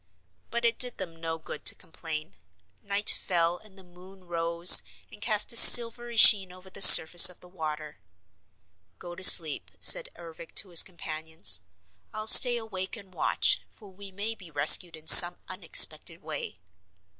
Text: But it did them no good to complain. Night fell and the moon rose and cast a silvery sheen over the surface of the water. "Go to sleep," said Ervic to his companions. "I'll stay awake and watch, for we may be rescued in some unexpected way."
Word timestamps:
But 0.49 0.65
it 0.65 0.79
did 0.79 0.97
them 0.97 1.15
no 1.15 1.37
good 1.37 1.63
to 1.65 1.75
complain. 1.75 2.35
Night 2.81 3.07
fell 3.11 3.59
and 3.59 3.77
the 3.77 3.83
moon 3.83 4.23
rose 4.23 4.81
and 5.11 5.21
cast 5.21 5.53
a 5.53 5.55
silvery 5.55 6.17
sheen 6.17 6.51
over 6.51 6.71
the 6.71 6.81
surface 6.81 7.29
of 7.29 7.39
the 7.39 7.47
water. 7.47 7.99
"Go 8.97 9.13
to 9.13 9.23
sleep," 9.23 9.69
said 9.79 10.09
Ervic 10.15 10.55
to 10.55 10.69
his 10.69 10.81
companions. 10.81 11.61
"I'll 12.15 12.25
stay 12.25 12.57
awake 12.57 12.97
and 12.97 13.13
watch, 13.13 13.61
for 13.69 13.89
we 13.91 14.11
may 14.11 14.33
be 14.33 14.49
rescued 14.49 14.95
in 14.95 15.05
some 15.05 15.37
unexpected 15.47 16.23
way." 16.23 16.57